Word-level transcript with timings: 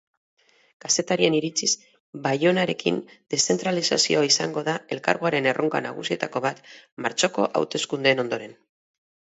Kazetarien 0.85 1.35
iritziz 1.39 1.69
baionarekin 2.23 2.97
deszentralizazioa 3.35 4.25
izango 4.31 4.65
da 4.71 4.77
elkargoaren 4.97 5.53
erronka 5.53 5.85
nagusietako 5.89 6.43
bat 6.49 6.67
martxoko 7.07 7.51
hauteskundeen 7.61 8.27
ondoren. 8.27 8.61